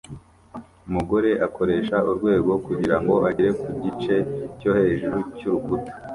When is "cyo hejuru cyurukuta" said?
4.59-5.91